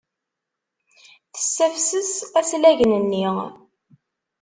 [1.33, 3.27] Tessafses aslagen-nni.